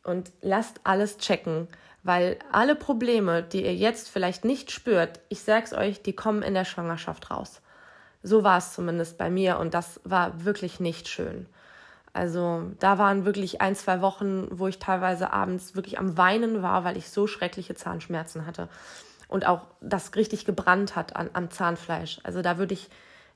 und 0.04 0.32
lasst 0.40 0.80
alles 0.84 1.18
checken, 1.18 1.68
weil 2.02 2.38
alle 2.50 2.74
Probleme, 2.74 3.42
die 3.42 3.62
ihr 3.62 3.74
jetzt 3.74 4.08
vielleicht 4.08 4.46
nicht 4.46 4.70
spürt, 4.70 5.20
ich 5.28 5.42
sag's 5.42 5.74
euch, 5.74 6.00
die 6.00 6.14
kommen 6.14 6.42
in 6.42 6.54
der 6.54 6.64
Schwangerschaft 6.64 7.30
raus. 7.30 7.60
So 8.22 8.42
war 8.42 8.56
es 8.56 8.72
zumindest 8.72 9.18
bei 9.18 9.28
mir 9.28 9.58
und 9.58 9.74
das 9.74 10.00
war 10.04 10.46
wirklich 10.46 10.80
nicht 10.80 11.08
schön. 11.08 11.46
Also 12.12 12.70
da 12.78 12.98
waren 12.98 13.24
wirklich 13.24 13.60
ein, 13.60 13.74
zwei 13.74 14.00
Wochen, 14.02 14.46
wo 14.50 14.68
ich 14.68 14.78
teilweise 14.78 15.32
abends 15.32 15.74
wirklich 15.74 15.98
am 15.98 16.18
Weinen 16.18 16.62
war, 16.62 16.84
weil 16.84 16.96
ich 16.96 17.08
so 17.08 17.26
schreckliche 17.26 17.74
Zahnschmerzen 17.74 18.46
hatte. 18.46 18.68
Und 19.28 19.46
auch 19.46 19.62
das 19.80 20.14
richtig 20.14 20.44
gebrannt 20.44 20.94
hat 20.94 21.16
an, 21.16 21.30
am 21.32 21.50
Zahnfleisch. 21.50 22.20
Also 22.22 22.42
da 22.42 22.58
würde 22.58 22.74
ich 22.74 22.90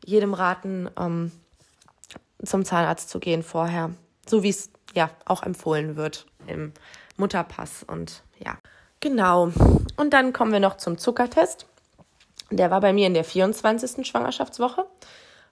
jedem 0.04 0.34
raten, 0.34 0.90
ähm, 0.98 1.32
zum 2.44 2.66
Zahnarzt 2.66 3.08
zu 3.08 3.18
gehen 3.18 3.42
vorher. 3.42 3.90
So 4.26 4.42
wie 4.42 4.50
es 4.50 4.70
ja 4.94 5.10
auch 5.24 5.42
empfohlen 5.42 5.96
wird 5.96 6.26
im 6.46 6.72
Mutterpass. 7.16 7.82
Und 7.82 8.22
ja, 8.38 8.58
genau. 9.00 9.52
Und 9.96 10.12
dann 10.12 10.34
kommen 10.34 10.52
wir 10.52 10.60
noch 10.60 10.76
zum 10.76 10.98
Zuckertest. 10.98 11.66
Der 12.50 12.70
war 12.70 12.82
bei 12.82 12.92
mir 12.92 13.06
in 13.06 13.14
der 13.14 13.24
24. 13.24 14.06
Schwangerschaftswoche 14.06 14.86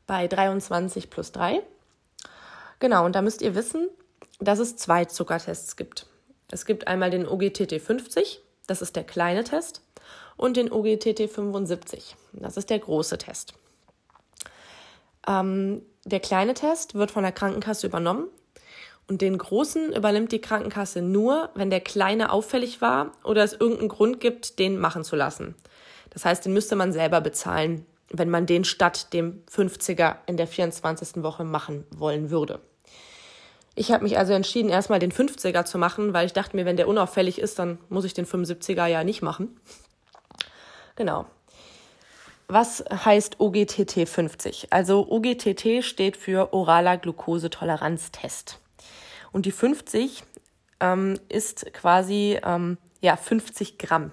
bei 0.06 0.28
23 0.28 1.08
plus 1.08 1.32
3. 1.32 1.62
Genau, 2.84 3.06
und 3.06 3.14
da 3.14 3.22
müsst 3.22 3.40
ihr 3.40 3.54
wissen, 3.54 3.88
dass 4.40 4.58
es 4.58 4.76
zwei 4.76 5.06
Zuckertests 5.06 5.76
gibt. 5.76 6.04
Es 6.50 6.66
gibt 6.66 6.86
einmal 6.86 7.08
den 7.08 7.26
OGTT 7.26 7.80
50, 7.80 8.42
das 8.66 8.82
ist 8.82 8.94
der 8.94 9.04
kleine 9.04 9.42
Test, 9.42 9.80
und 10.36 10.58
den 10.58 10.70
OGTT 10.70 11.30
75, 11.30 12.14
das 12.34 12.58
ist 12.58 12.68
der 12.68 12.78
große 12.80 13.16
Test. 13.16 13.54
Ähm, 15.26 15.80
der 16.04 16.20
kleine 16.20 16.52
Test 16.52 16.94
wird 16.94 17.10
von 17.10 17.22
der 17.22 17.32
Krankenkasse 17.32 17.86
übernommen 17.86 18.28
und 19.08 19.22
den 19.22 19.38
großen 19.38 19.94
übernimmt 19.94 20.30
die 20.30 20.42
Krankenkasse 20.42 21.00
nur, 21.00 21.48
wenn 21.54 21.70
der 21.70 21.80
kleine 21.80 22.30
auffällig 22.30 22.82
war 22.82 23.12
oder 23.24 23.44
es 23.44 23.54
irgendeinen 23.54 23.88
Grund 23.88 24.20
gibt, 24.20 24.58
den 24.58 24.78
machen 24.78 25.04
zu 25.04 25.16
lassen. 25.16 25.54
Das 26.10 26.26
heißt, 26.26 26.44
den 26.44 26.52
müsste 26.52 26.76
man 26.76 26.92
selber 26.92 27.22
bezahlen, 27.22 27.86
wenn 28.10 28.28
man 28.28 28.44
den 28.44 28.64
statt 28.64 29.14
dem 29.14 29.42
50er 29.50 30.16
in 30.26 30.36
der 30.36 30.46
24. 30.46 31.22
Woche 31.22 31.44
machen 31.44 31.86
wollen 31.90 32.28
würde. 32.28 32.60
Ich 33.74 33.90
habe 33.90 34.04
mich 34.04 34.18
also 34.18 34.32
entschieden, 34.32 34.70
erstmal 34.70 35.00
den 35.00 35.12
50er 35.12 35.64
zu 35.64 35.78
machen, 35.78 36.12
weil 36.12 36.26
ich 36.26 36.32
dachte 36.32 36.56
mir, 36.56 36.64
wenn 36.64 36.76
der 36.76 36.88
unauffällig 36.88 37.40
ist, 37.40 37.58
dann 37.58 37.78
muss 37.88 38.04
ich 38.04 38.14
den 38.14 38.26
75er 38.26 38.86
ja 38.86 39.02
nicht 39.02 39.20
machen. 39.20 39.58
Genau. 40.96 41.26
Was 42.46 42.84
heißt 42.88 43.40
OGTT 43.40 44.08
50? 44.08 44.68
Also 44.70 45.08
OGTT 45.10 45.82
steht 45.82 46.16
für 46.16 46.52
oraler 46.52 46.98
Glukosetoleranztest. 46.98 48.60
Und 49.32 49.46
die 49.46 49.50
50 49.50 50.22
ähm, 50.80 51.18
ist 51.28 51.72
quasi 51.72 52.38
ähm, 52.44 52.78
ja, 53.00 53.16
50 53.16 53.78
Gramm. 53.78 54.12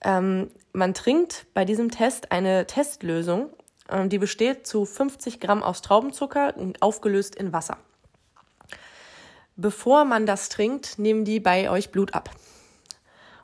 Ähm, 0.00 0.50
man 0.72 0.94
trinkt 0.94 1.46
bei 1.54 1.64
diesem 1.64 1.90
Test 1.90 2.32
eine 2.32 2.66
Testlösung, 2.66 3.50
ähm, 3.90 4.08
die 4.08 4.18
besteht 4.18 4.66
zu 4.66 4.86
50 4.86 5.40
Gramm 5.40 5.62
aus 5.62 5.82
Traubenzucker, 5.82 6.54
aufgelöst 6.80 7.34
in 7.34 7.52
Wasser. 7.52 7.78
Bevor 9.56 10.04
man 10.04 10.26
das 10.26 10.48
trinkt, 10.48 10.98
nehmen 10.98 11.24
die 11.24 11.40
bei 11.40 11.70
euch 11.70 11.90
Blut 11.90 12.14
ab. 12.14 12.30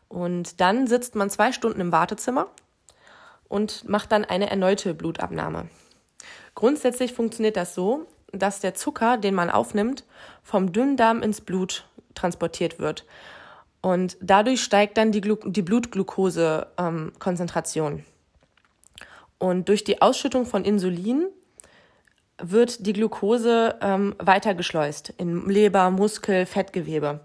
Und 0.08 0.60
dann 0.60 0.88
sitzt 0.88 1.14
man 1.14 1.30
zwei 1.30 1.52
Stunden 1.52 1.80
im 1.80 1.92
Wartezimmer 1.92 2.48
und 3.48 3.88
macht 3.88 4.10
dann 4.10 4.24
eine 4.24 4.50
erneute 4.50 4.94
Blutabnahme. 4.94 5.68
Grundsätzlich 6.54 7.12
funktioniert 7.12 7.56
das 7.56 7.74
so, 7.74 8.06
dass 8.32 8.60
der 8.60 8.74
Zucker, 8.74 9.16
den 9.16 9.34
man 9.34 9.50
aufnimmt, 9.50 10.04
vom 10.42 10.72
Dünndarm 10.72 11.22
ins 11.22 11.40
Blut 11.40 11.86
transportiert 12.14 12.80
wird. 12.80 13.06
Und 13.80 14.16
dadurch 14.20 14.62
steigt 14.62 14.98
dann 14.98 15.12
die, 15.12 15.20
Glu 15.20 15.36
die 15.44 15.62
Blutglucose-Konzentration. 15.62 17.92
Ähm, 17.92 18.04
und 19.38 19.68
durch 19.68 19.84
die 19.84 20.02
Ausschüttung 20.02 20.44
von 20.44 20.64
Insulin 20.64 21.28
wird 22.42 22.86
die 22.86 22.92
Glucose 22.92 23.76
ähm, 23.80 24.14
weitergeschleust 24.18 25.14
in 25.18 25.48
Leber, 25.48 25.90
Muskel, 25.90 26.46
Fettgewebe. 26.46 27.20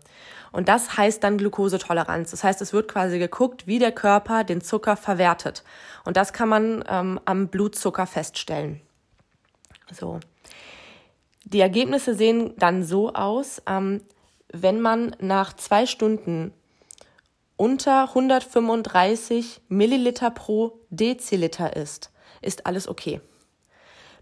Und 0.51 0.69
das 0.69 0.95
heißt 0.95 1.23
dann 1.23 1.37
Glukosetoleranz. 1.37 2.31
Das 2.31 2.43
heißt, 2.43 2.61
es 2.61 2.71
wird 2.71 2.87
quasi 2.87 3.19
geguckt, 3.19 3.67
wie 3.67 3.77
der 3.77 3.91
Körper 3.91 4.43
den 4.45 4.61
Zucker 4.61 4.95
verwertet. 4.95 5.63
Und 6.05 6.15
das 6.15 6.31
kann 6.31 6.47
man 6.47 6.83
ähm, 6.87 7.19
am 7.25 7.49
Blutzucker 7.49 8.07
feststellen. 8.07 8.79
So. 9.91 10.19
Die 11.43 11.59
Ergebnisse 11.59 12.15
sehen 12.15 12.53
dann 12.57 12.83
so 12.83 13.13
aus, 13.13 13.61
ähm, 13.67 14.01
wenn 14.51 14.79
man 14.79 15.15
nach 15.19 15.53
zwei 15.53 15.85
Stunden 15.85 16.53
unter 17.57 18.09
135 18.09 19.61
Milliliter 19.67 20.31
pro 20.31 20.79
Deziliter 20.89 21.75
ist, 21.75 22.11
ist 22.41 22.65
alles 22.65 22.87
okay. 22.87 23.19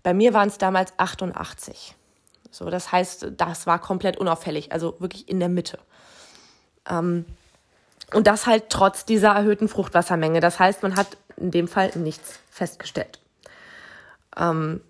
Bei 0.04 0.14
mir 0.14 0.34
waren 0.34 0.50
es 0.50 0.58
damals 0.58 0.94
88. 0.98 1.96
So, 2.52 2.70
das 2.70 2.92
heißt, 2.92 3.32
das 3.36 3.66
war 3.66 3.80
komplett 3.80 4.18
unauffällig, 4.18 4.72
also 4.72 4.96
wirklich 5.00 5.28
in 5.28 5.40
der 5.40 5.50
Mitte. 5.50 5.80
Ähm, 6.88 7.26
und 8.14 8.28
das 8.28 8.46
halt 8.46 8.70
trotz 8.70 9.06
dieser 9.06 9.30
erhöhten 9.30 9.68
Fruchtwassermenge. 9.68 10.40
Das 10.40 10.60
heißt, 10.60 10.84
man 10.84 10.96
hat 10.96 11.18
in 11.38 11.50
dem 11.50 11.68
Fall 11.68 11.92
nichts 11.96 12.40
festgestellt. 12.52 13.20
Ähm, 14.38 14.82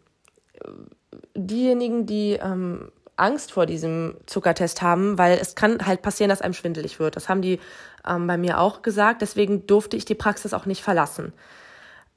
diejenigen, 1.35 2.05
die 2.05 2.33
ähm, 2.33 2.91
Angst 3.15 3.51
vor 3.51 3.65
diesem 3.65 4.15
Zuckertest 4.25 4.81
haben, 4.81 5.17
weil 5.17 5.37
es 5.37 5.55
kann 5.55 5.85
halt 5.85 6.01
passieren, 6.01 6.29
dass 6.29 6.41
einem 6.41 6.53
schwindelig 6.53 6.99
wird. 6.99 7.15
Das 7.15 7.29
haben 7.29 7.41
die 7.41 7.59
ähm, 8.07 8.27
bei 8.27 8.37
mir 8.37 8.59
auch 8.59 8.81
gesagt. 8.81 9.21
Deswegen 9.21 9.67
durfte 9.67 9.95
ich 9.95 10.05
die 10.05 10.15
Praxis 10.15 10.53
auch 10.53 10.65
nicht 10.65 10.83
verlassen. 10.83 11.31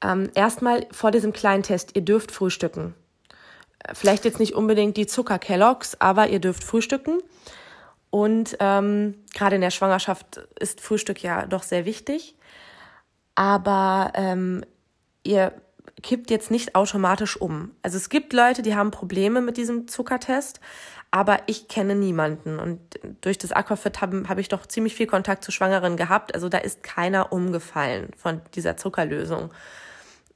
Ähm, 0.03 0.29
erstmal 0.35 0.85
vor 0.91 1.11
diesem 1.11 1.33
kleinen 1.33 1.63
Test, 1.63 1.95
ihr 1.95 2.03
dürft 2.03 2.31
frühstücken. 2.31 2.93
Vielleicht 3.93 4.25
jetzt 4.25 4.39
nicht 4.39 4.53
unbedingt 4.53 4.97
die 4.97 5.07
Zucker 5.07 5.39
Kelloggs, 5.39 5.95
aber 5.99 6.27
ihr 6.27 6.39
dürft 6.39 6.63
frühstücken. 6.63 7.19
Und 8.09 8.57
ähm, 8.59 9.15
gerade 9.33 9.55
in 9.55 9.61
der 9.61 9.71
Schwangerschaft 9.71 10.37
ist 10.59 10.81
Frühstück 10.81 11.21
ja 11.21 11.45
doch 11.45 11.63
sehr 11.63 11.85
wichtig. 11.85 12.35
Aber 13.35 14.11
ähm, 14.15 14.63
ihr 15.23 15.53
kippt 16.01 16.31
jetzt 16.31 16.51
nicht 16.51 16.75
automatisch 16.75 17.39
um. 17.39 17.71
Also 17.81 17.97
es 17.97 18.09
gibt 18.09 18.33
Leute, 18.33 18.61
die 18.61 18.75
haben 18.75 18.91
Probleme 18.91 19.41
mit 19.41 19.57
diesem 19.57 19.87
Zuckertest, 19.87 20.59
aber 21.11 21.39
ich 21.47 21.67
kenne 21.67 21.95
niemanden. 21.95 22.59
Und 22.59 22.79
durch 23.21 23.37
das 23.37 23.51
Aquafit 23.51 24.01
habe 24.01 24.23
hab 24.27 24.37
ich 24.37 24.49
doch 24.49 24.65
ziemlich 24.65 24.95
viel 24.95 25.07
Kontakt 25.07 25.43
zu 25.43 25.51
Schwangeren 25.51 25.97
gehabt. 25.97 26.33
Also 26.33 26.49
da 26.49 26.59
ist 26.59 26.83
keiner 26.83 27.31
umgefallen 27.31 28.11
von 28.15 28.41
dieser 28.55 28.77
Zuckerlösung. 28.77 29.51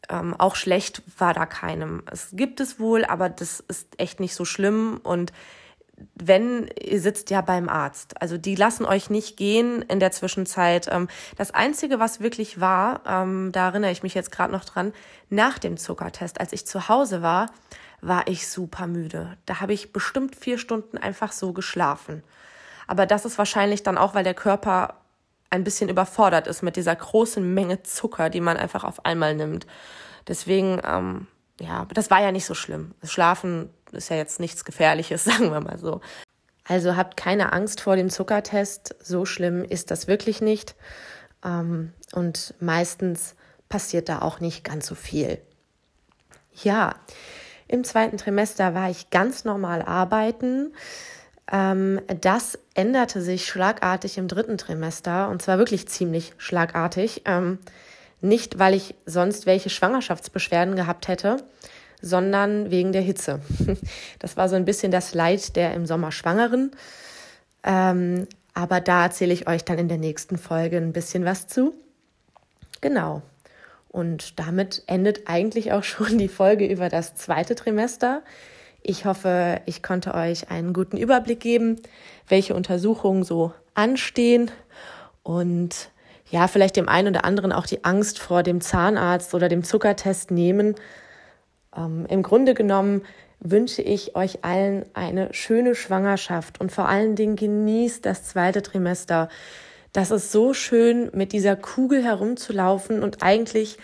Ähm, 0.10 0.34
auch 0.38 0.56
schlecht 0.56 1.04
war 1.18 1.34
da 1.34 1.46
keinem. 1.46 2.04
Es 2.12 2.30
gibt 2.34 2.60
es 2.60 2.80
wohl, 2.80 3.06
aber 3.06 3.30
das 3.30 3.60
ist 3.60 3.88
echt 3.98 4.20
nicht 4.20 4.36
so 4.36 4.46
schlimm. 4.46 5.00
Und 5.04 5.32
wenn 6.16 6.70
ihr 6.80 7.00
sitzt 7.00 7.30
ja 7.30 7.42
beim 7.42 7.70
Arzt. 7.70 8.22
Also 8.22 8.38
die 8.38 8.56
lassen 8.56 8.86
euch 8.86 9.10
nicht 9.10 9.38
gehen 9.38 9.82
in 9.84 10.00
der 10.00 10.12
Zwischenzeit. 10.12 10.88
Ähm, 10.92 11.08
das 11.38 11.52
Einzige, 11.52 12.00
was 12.00 12.20
wirklich 12.20 12.60
war, 12.60 13.02
ähm, 13.06 13.52
da 13.52 13.68
erinnere 13.68 13.92
ich 13.92 14.04
mich 14.04 14.14
jetzt 14.14 14.32
gerade 14.32 14.52
noch 14.52 14.66
dran, 14.66 14.94
nach 15.30 15.60
dem 15.60 15.78
Zuckertest, 15.78 16.40
als 16.40 16.54
ich 16.54 16.66
zu 16.66 16.90
Hause 16.90 17.22
war, 17.22 17.52
war 18.02 18.28
ich 18.28 18.48
super 18.48 18.88
müde. 18.88 19.38
Da 19.46 19.62
habe 19.62 19.74
ich 19.74 19.94
bestimmt 19.94 20.36
vier 20.36 20.58
Stunden 20.58 20.98
einfach 20.98 21.32
so 21.32 21.54
geschlafen. 21.54 22.24
Aber 22.88 23.06
das 23.06 23.26
ist 23.26 23.38
wahrscheinlich 23.38 23.84
dann 23.84 23.98
auch, 23.98 24.16
weil 24.16 24.24
der 24.24 24.34
Körper 24.34 25.01
ein 25.52 25.64
bisschen 25.64 25.90
überfordert 25.90 26.48
ist 26.48 26.64
mit 26.64 26.76
dieser 26.76 26.96
großen 26.96 27.54
Menge 27.54 27.84
Zucker, 27.84 28.30
die 28.30 28.42
man 28.42 28.58
einfach 28.58 28.84
auf 28.84 29.06
einmal 29.06 29.36
nimmt. 29.36 29.68
Deswegen, 30.28 30.82
ähm, 30.84 31.28
ja, 31.60 31.86
das 31.94 32.10
war 32.10 32.22
ja 32.22 32.32
nicht 32.32 32.46
so 32.46 32.54
schlimm. 32.54 32.96
Schlafen 33.04 33.70
ist 33.92 34.10
ja 34.10 34.16
jetzt 34.16 34.40
nichts 34.40 34.66
Gefährliches, 34.66 35.24
sagen 35.26 35.52
wir 35.52 35.60
mal 35.60 35.78
so. 35.78 36.02
Also 36.68 36.96
habt 36.96 37.18
keine 37.18 37.52
Angst 37.54 37.82
vor 37.82 37.96
dem 37.96 38.10
Zuckertest. 38.10 38.96
So 39.04 39.26
schlimm 39.26 39.64
ist 39.64 39.92
das 39.92 40.08
wirklich 40.08 40.42
nicht. 40.42 40.76
Ähm, 41.44 41.94
und 42.14 42.54
meistens 42.60 43.36
passiert 43.68 44.10
da 44.10 44.22
auch 44.22 44.40
nicht 44.40 44.64
ganz 44.64 44.88
so 44.88 44.96
viel. 44.96 45.42
Ja, 46.64 46.96
im 47.68 47.84
zweiten 47.84 48.18
Trimester 48.18 48.74
war 48.74 48.90
ich 48.90 49.10
ganz 49.10 49.44
normal 49.44 49.82
arbeiten. 49.82 50.74
Ähm, 51.52 52.00
das 52.22 52.58
änderte 52.74 53.22
sich 53.22 53.46
schlagartig 53.46 54.18
im 54.18 54.28
dritten 54.28 54.58
Trimester 54.58 55.30
und 55.30 55.42
zwar 55.42 55.58
wirklich 55.58 55.88
ziemlich 55.88 56.34
schlagartig. 56.38 57.24
Ähm, 57.26 57.60
nicht, 58.22 58.58
weil 58.60 58.74
ich 58.74 58.96
sonst 59.06 59.46
welche 59.46 59.70
Schwangerschaftsbeschwerden 59.70 60.76
gehabt 60.76 61.08
hätte, 61.08 61.38
sondern 62.02 62.72
wegen 62.72 62.94
der 62.94 63.02
Hitze. 63.02 63.42
Das 64.20 64.38
war 64.38 64.48
so 64.48 64.56
ein 64.56 64.66
bisschen 64.66 64.92
das 64.92 65.14
Leid 65.14 65.56
der 65.56 65.74
im 65.74 65.86
Sommer 65.86 66.12
Schwangeren. 66.12 66.72
Ähm, 67.64 68.28
aber 68.54 68.80
da 68.82 69.04
erzähle 69.04 69.34
ich 69.34 69.48
euch 69.48 69.66
dann 69.66 69.80
in 69.80 69.88
der 69.88 69.98
nächsten 69.98 70.38
Folge 70.38 70.78
ein 70.78 70.94
bisschen 70.94 71.26
was 71.26 71.48
zu. 71.48 71.74
Genau. 72.82 73.22
Und 73.90 74.40
damit 74.40 74.84
endet 74.88 75.28
eigentlich 75.28 75.74
auch 75.74 75.84
schon 75.84 76.18
die 76.18 76.28
Folge 76.28 76.66
über 76.66 76.90
das 76.90 77.16
zweite 77.16 77.56
Trimester. 77.56 78.22
Ich 78.82 79.06
hoffe, 79.06 79.62
ich 79.66 79.84
konnte 79.84 80.14
euch 80.14 80.50
einen 80.50 80.74
guten 80.74 80.98
Überblick 80.98 81.40
geben, 81.40 81.82
welche 82.28 82.56
Untersuchungen 82.56 83.24
so 83.24 83.54
anstehen 83.76 84.52
und 85.24 85.92
ja, 86.30 86.48
vielleicht 86.48 86.78
dem 86.78 86.88
einen 86.88 87.10
oder 87.10 87.26
anderen 87.26 87.52
auch 87.52 87.66
die 87.66 87.84
Angst 87.84 88.18
vor 88.18 88.42
dem 88.42 88.62
Zahnarzt 88.62 89.34
oder 89.34 89.50
dem 89.50 89.64
Zuckertest 89.64 90.32
nehmen, 90.32 90.76
ähm, 91.76 92.06
Im 92.10 92.24
Grunde 92.24 92.54
genommen 92.54 93.04
wünsche 93.40 93.82
ich 93.82 94.16
euch 94.16 94.44
allen 94.44 94.86
eine 94.94 95.34
schöne 95.34 95.74
Schwangerschaft 95.76 96.60
und 96.60 96.72
vor 96.72 96.88
allen 96.88 97.16
Dingen 97.16 97.36
genießt 97.36 98.06
das 98.06 98.24
zweite 98.26 98.62
Trimester. 98.62 99.30
Das 99.94 100.12
ist 100.12 100.32
so 100.32 100.54
schön, 100.54 101.10
mit 101.14 101.34
dieser 101.34 101.56
Kugel 101.56 102.04
herumzulaufen 102.04 103.02
und 103.04 103.24
eigentlich 103.24 103.78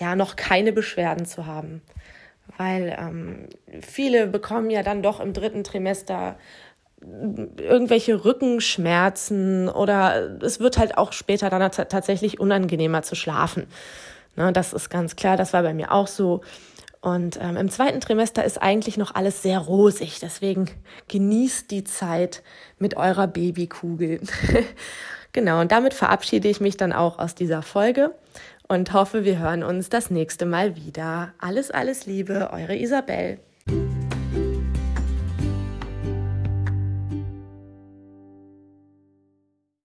ja 0.00 0.16
noch 0.16 0.36
keine 0.36 0.72
Beschwerden 0.72 1.24
zu 1.24 1.46
haben. 1.46 1.82
Weil 2.56 2.96
ähm, 2.98 3.48
viele 3.80 4.26
bekommen 4.26 4.70
ja 4.70 4.82
dann 4.82 5.02
doch 5.02 5.20
im 5.20 5.32
dritten 5.32 5.64
Trimester 5.64 6.36
irgendwelche 7.56 8.24
Rückenschmerzen 8.24 9.68
oder 9.68 10.38
es 10.42 10.60
wird 10.60 10.76
halt 10.76 10.98
auch 10.98 11.12
später 11.12 11.48
dann 11.48 11.70
tatsächlich 11.70 12.38
unangenehmer 12.40 13.02
zu 13.02 13.14
schlafen. 13.14 13.66
Ne, 14.36 14.52
das 14.52 14.72
ist 14.72 14.90
ganz 14.90 15.16
klar, 15.16 15.36
das 15.36 15.52
war 15.52 15.62
bei 15.62 15.74
mir 15.74 15.92
auch 15.92 16.06
so. 16.06 16.42
Und 17.00 17.38
ähm, 17.40 17.56
im 17.56 17.70
zweiten 17.70 18.00
Trimester 18.00 18.44
ist 18.44 18.60
eigentlich 18.60 18.98
noch 18.98 19.14
alles 19.14 19.42
sehr 19.42 19.58
rosig. 19.58 20.18
Deswegen 20.20 20.70
genießt 21.08 21.70
die 21.70 21.84
Zeit 21.84 22.42
mit 22.78 22.96
eurer 22.96 23.26
Babykugel. 23.26 24.20
genau, 25.32 25.62
und 25.62 25.72
damit 25.72 25.94
verabschiede 25.94 26.48
ich 26.48 26.60
mich 26.60 26.76
dann 26.76 26.92
auch 26.92 27.18
aus 27.18 27.34
dieser 27.34 27.62
Folge 27.62 28.14
und 28.70 28.92
hoffe, 28.92 29.24
wir 29.24 29.40
hören 29.40 29.64
uns 29.64 29.88
das 29.88 30.10
nächste 30.10 30.46
Mal 30.46 30.76
wieder. 30.76 31.34
Alles, 31.38 31.72
alles 31.72 32.06
Liebe, 32.06 32.50
eure 32.52 32.76
Isabel. 32.76 33.40